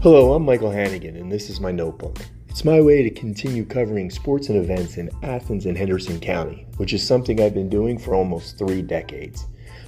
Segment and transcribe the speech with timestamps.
[0.00, 2.18] Hello, I'm Michael Hannigan, and this is my notebook.
[2.48, 6.92] It's my way to continue covering sports and events in Athens and Henderson County, which
[6.92, 9.46] is something I've been doing for almost three decades.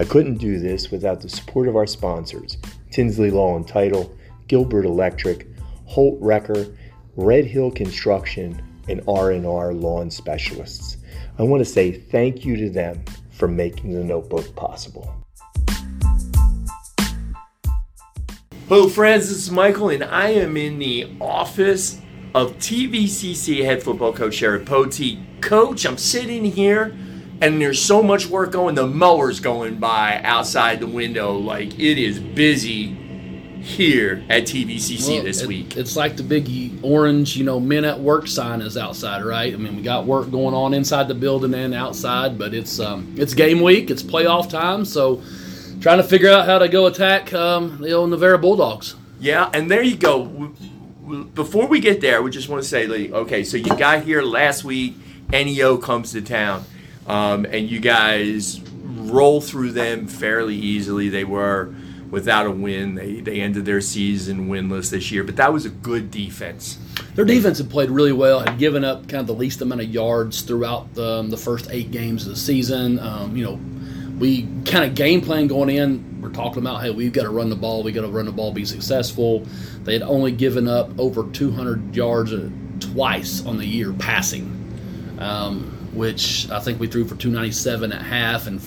[0.00, 2.58] I couldn't do this without the support of our sponsors
[2.90, 4.12] Tinsley Law and Title,
[4.48, 5.46] Gilbert Electric,
[5.84, 6.66] Holt Wrecker,
[7.14, 10.96] Red Hill Construction, and R&R Lawn Specialists.
[11.38, 15.14] I want to say thank you to them for making the notebook possible.
[18.68, 19.28] Hello, friends.
[19.28, 22.00] This is Michael, and I am in the office
[22.34, 25.18] of TVCC head football coach Sherard Poteete.
[25.42, 26.96] Coach, I'm sitting here,
[27.40, 28.74] and there's so much work going.
[28.74, 31.36] The mower's going by outside the window.
[31.36, 32.94] Like it is busy
[33.60, 35.76] here at TVCC Well, this it- week.
[35.76, 36.48] It's like the big
[36.82, 39.52] orange, you know, men at work sign is outside, right?
[39.52, 43.14] I mean, we got work going on inside the building and outside, but it's um,
[43.18, 45.20] it's game week, it's playoff time, so
[45.82, 48.94] trying to figure out how to go attack um, the old Navarro Bulldogs.
[49.20, 50.24] Yeah, and there you go.
[51.34, 54.22] Before we get there, we just want to say, like, okay, so you got here
[54.22, 54.96] last week.
[55.30, 56.64] NEO comes to town,
[57.06, 61.08] um, and you guys roll through them fairly easily.
[61.08, 61.74] They were
[62.10, 62.94] without a win.
[62.94, 66.78] They they ended their season winless this year, but that was a good defense.
[67.14, 69.88] Their defense had played really well, had given up kind of the least amount of
[69.88, 72.98] yards throughout the, um, the first eight games of the season.
[72.98, 73.58] Um, you know,
[74.22, 76.20] we kind of game plan going in.
[76.22, 77.82] We're talking about, hey, we've got to run the ball.
[77.82, 79.40] We got to run the ball, be successful.
[79.82, 82.48] They had only given up over 200 yards uh,
[82.78, 84.46] twice on the year passing,
[85.18, 88.46] um, which I think we threw for 297 at half.
[88.46, 88.60] And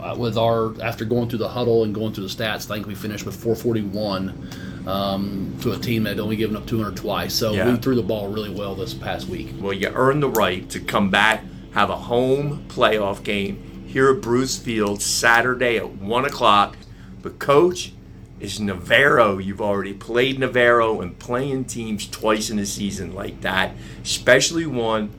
[0.00, 2.88] uh, with our after going through the huddle and going through the stats, I think
[2.88, 7.34] we finished with 441 um, to a team that had only given up 200 twice.
[7.34, 7.70] So Yeah.
[7.70, 9.54] we threw the ball really well this past week.
[9.60, 14.20] Well, you earned the right to come back, have a home playoff game here at
[14.20, 16.76] Bruce Field Saturday at one o'clock.
[17.22, 17.92] But coach,
[18.40, 19.38] is Navarro.
[19.38, 25.10] You've already played Navarro and playing teams twice in a season like that, especially one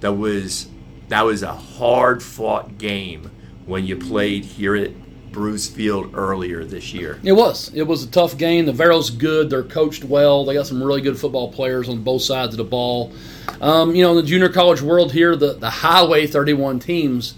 [0.00, 0.68] that was
[1.08, 3.30] that was a hard fought game
[3.66, 4.90] when you played here at
[5.30, 7.20] Bruce Field earlier this year.
[7.22, 7.70] It was.
[7.74, 8.66] It was a tough game.
[8.66, 9.50] Navarro's good.
[9.50, 10.44] They're coached well.
[10.44, 13.12] They got some really good football players on both sides of the ball.
[13.60, 17.34] Um, you know, in the junior college world here, the, the highway 31 teams,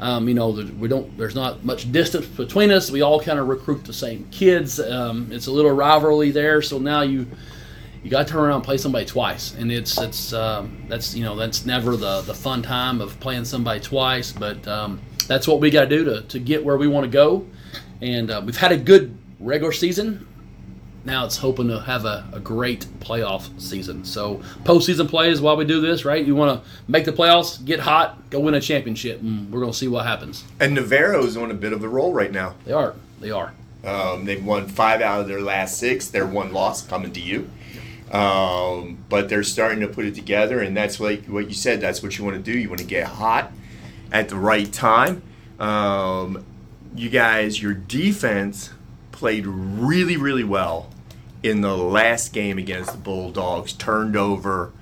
[0.00, 1.16] um, you know, we don't.
[1.16, 2.90] There's not much distance between us.
[2.90, 4.78] We all kind of recruit the same kids.
[4.78, 6.60] Um, it's a little rivalry there.
[6.62, 7.26] So now you
[8.02, 11.24] you got to turn around and play somebody twice, and it's it's um, that's you
[11.24, 15.60] know that's never the the fun time of playing somebody twice, but um, that's what
[15.60, 17.46] we got to do to to get where we want to go.
[18.02, 20.26] And uh, we've had a good regular season.
[21.06, 24.04] Now it's hoping to have a, a great playoff season.
[24.04, 26.26] So postseason play is why we do this, right?
[26.26, 29.70] You want to make the playoffs, get hot, go win a championship, and we're going
[29.70, 30.42] to see what happens.
[30.58, 32.56] And Navarro's on a bit of a roll right now.
[32.64, 33.54] They are, they are.
[33.84, 36.08] Um, they've won five out of their last six.
[36.08, 37.48] Their one loss coming to you.
[38.10, 41.80] Um, but they're starting to put it together, and that's like what you said.
[41.80, 42.58] That's what you want to do.
[42.58, 43.52] You want to get hot
[44.10, 45.22] at the right time.
[45.60, 46.44] Um,
[46.96, 48.70] you guys, your defense
[49.12, 50.90] played really, really well
[51.42, 53.72] in the last game against the Bulldogs.
[53.72, 54.72] Turned over,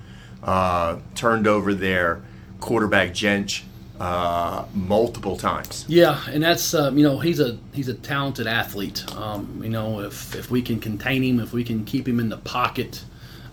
[0.43, 2.21] uh, turned over their
[2.59, 3.63] quarterback Jentsch
[3.99, 5.85] uh, multiple times.
[5.87, 9.05] Yeah, and that's um, you know he's a he's a talented athlete.
[9.15, 12.29] Um, you know if if we can contain him, if we can keep him in
[12.29, 13.03] the pocket,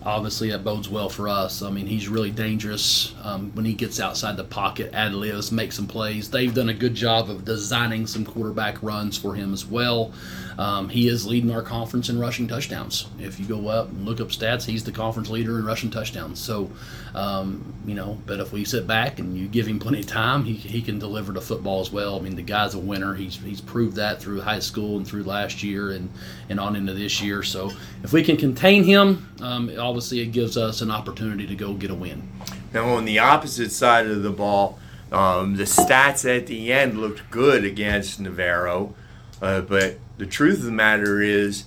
[0.05, 1.61] obviously that bodes well for us.
[1.61, 5.75] I mean he's really dangerous um, when he gets outside the pocket, ad libs, makes
[5.75, 6.29] some plays.
[6.29, 10.13] They've done a good job of designing some quarterback runs for him as well.
[10.57, 13.07] Um, he is leading our conference in rushing touchdowns.
[13.19, 16.39] If you go up and look up stats, he's the conference leader in rushing touchdowns.
[16.39, 16.69] So,
[17.15, 20.43] um, you know, but if we sit back and you give him plenty of time,
[20.43, 22.17] he, he can deliver the football as well.
[22.17, 23.13] I mean, the guy's a winner.
[23.13, 26.09] He's, he's proved that through high school and through last year and,
[26.49, 27.43] and on into this year.
[27.43, 27.71] So
[28.03, 31.91] if we can contain him, um, obviously it gives us an opportunity to go get
[31.91, 32.27] a win.
[32.73, 34.79] Now, on the opposite side of the ball,
[35.11, 38.95] um, the stats at the end looked good against Navarro,
[39.39, 41.65] uh, but the truth of the matter is,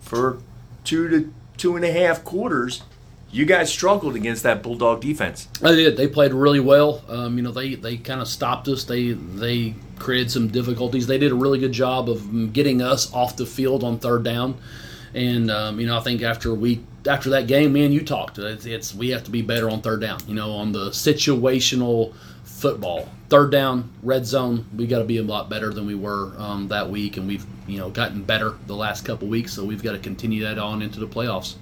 [0.00, 0.38] for
[0.84, 2.82] two to two and a half quarters,
[3.32, 5.46] you guys struggled against that Bulldog defense.
[5.60, 5.96] They did.
[5.96, 7.02] They played really well.
[7.08, 8.84] Um, you know, they, they kind of stopped us.
[8.84, 11.08] They they created some difficulties.
[11.08, 14.56] They did a really good job of getting us off the field on third down.
[15.14, 18.38] And um, you know, I think after we after that game, me and you talked.
[18.38, 20.20] It's, it's we have to be better on third down.
[20.26, 22.14] You know, on the situational
[22.44, 24.66] football, third down, red zone.
[24.76, 27.46] We got to be a lot better than we were um, that week, and we've
[27.66, 29.52] you know gotten better the last couple weeks.
[29.52, 31.54] So we've got to continue that on into the playoffs.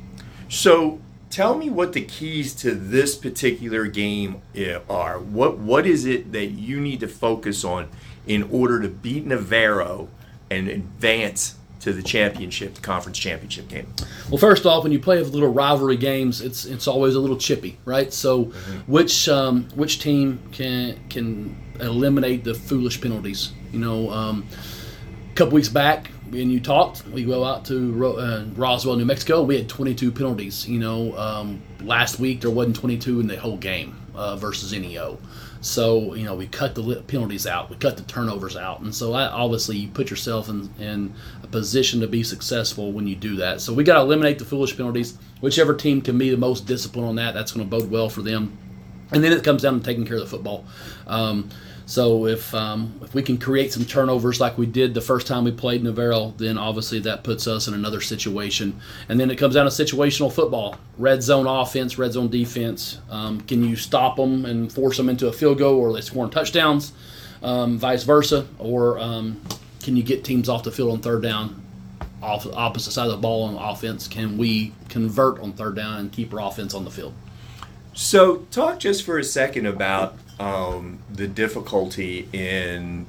[0.50, 1.00] So,
[1.30, 4.42] tell me what the keys to this particular game
[4.88, 5.18] are.
[5.18, 7.88] What what is it that you need to focus on
[8.26, 10.08] in order to beat Navarro
[10.50, 13.86] and advance to the championship, the conference championship game?
[14.28, 17.78] Well, first off, when you play little rivalry games, it's it's always a little chippy,
[17.84, 18.12] right?
[18.12, 18.92] So, mm-hmm.
[18.92, 23.52] which um, which team can can eliminate the foolish penalties?
[23.72, 24.46] You know, um,
[25.30, 29.42] a couple weeks back, and you talked, we go out to uh, Roswell, New Mexico.
[29.42, 30.68] We had 22 penalties.
[30.68, 35.18] You know, um, last week there wasn't 22 in the whole game uh, versus NEO.
[35.60, 39.12] So you know we cut the penalties out, we cut the turnovers out, and so
[39.12, 43.36] I, obviously you put yourself in, in a position to be successful when you do
[43.36, 43.60] that.
[43.60, 45.18] So we got to eliminate the foolish penalties.
[45.40, 48.22] Whichever team can be the most disciplined on that, that's going to bode well for
[48.22, 48.56] them.
[49.10, 50.64] And then it comes down to taking care of the football.
[51.06, 51.50] Um,
[51.88, 55.44] so if um, if we can create some turnovers like we did the first time
[55.44, 58.78] we played Navarro, then obviously that puts us in another situation.
[59.08, 62.98] And then it comes down to situational football, red zone offense, red zone defense.
[63.08, 66.30] Um, can you stop them and force them into a field goal, or they scoring
[66.30, 66.92] touchdowns,
[67.42, 69.40] um, vice versa, or um,
[69.82, 71.64] can you get teams off the field on third down?
[72.22, 76.12] Off opposite side of the ball on offense, can we convert on third down and
[76.12, 77.14] keep our offense on the field?
[77.94, 83.06] So, talk just for a second about um, the difficulty in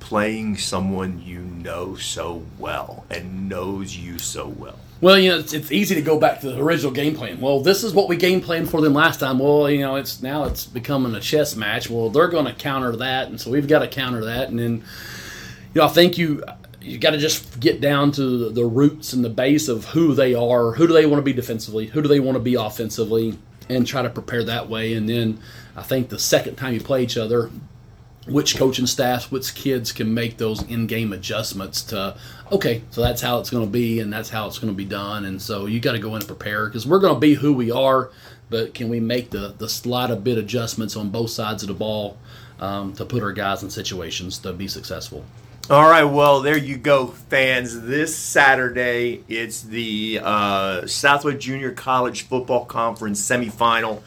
[0.00, 4.78] playing someone you know so well and knows you so well.
[5.00, 7.40] Well, you know, it's, it's easy to go back to the original game plan.
[7.40, 9.38] Well, this is what we game planned for them last time.
[9.38, 11.88] Well, you know, it's now it's becoming a chess match.
[11.88, 14.48] Well, they're going to counter that, and so we've got to counter that.
[14.48, 14.72] And then,
[15.74, 16.42] you know, I think you
[16.80, 20.14] you got to just get down to the, the roots and the base of who
[20.14, 20.72] they are.
[20.72, 21.86] Who do they want to be defensively?
[21.86, 23.38] Who do they want to be offensively?
[23.68, 24.94] And try to prepare that way.
[24.94, 25.40] And then
[25.76, 27.50] I think the second time you play each other,
[28.26, 32.16] which coaching staffs, which kids can make those in-game adjustments to,
[32.52, 34.84] okay, so that's how it's going to be, and that's how it's going to be
[34.84, 37.34] done, and so you got to go in and prepare because we're going to be
[37.34, 38.10] who we are,
[38.50, 41.74] but can we make the the slight a bit adjustments on both sides of the
[41.74, 42.18] ball
[42.60, 45.24] um, to put our guys in situations to be successful?
[45.70, 47.82] All right, well, there you go, fans.
[47.82, 54.00] This Saturday, it's the uh, Southwest Junior College Football Conference semifinal.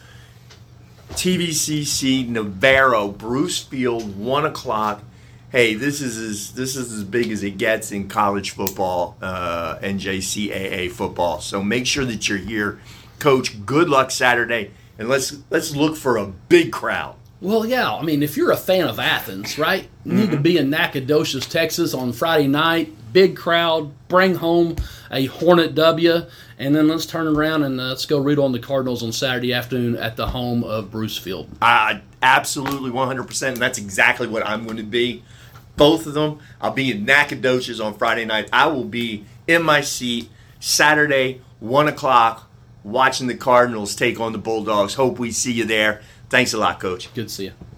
[1.12, 5.04] TVCC Navarro, Bruce Field, one o'clock.
[5.52, 9.78] Hey, this is as this is as big as it gets in college football, uh,
[9.84, 11.42] NJCAA football.
[11.42, 12.80] So make sure that you're here,
[13.20, 13.68] Coach.
[13.68, 17.18] Good luck Saturday, and let's let's look for a big crowd.
[17.42, 17.92] Well, yeah.
[17.92, 19.90] I mean, if you're a fan of Athens, right?
[20.06, 22.94] You need to be in Nacogdoches, Texas on Friday night.
[23.12, 23.92] Big crowd.
[24.08, 24.76] Bring home
[25.10, 26.22] a Hornet W.
[26.60, 29.54] And then let's turn around and uh, let's go root on the Cardinals on Saturday
[29.54, 31.50] afternoon at the home of Bruce Field.
[31.64, 33.48] Uh, absolutely 100%.
[33.48, 35.24] And that's exactly what I'm going to be.
[35.78, 36.40] Both of them.
[36.62, 38.50] I'll be in Nacogdoches on Friday night.
[38.54, 40.30] I will be in my seat
[40.60, 42.48] Saturday, 1 o'clock,
[42.84, 44.94] watching the Cardinals take on the Bulldogs.
[44.94, 46.02] Hope we see you there.
[46.32, 47.14] Thanks a lot, Coach.
[47.14, 47.71] Good to see you.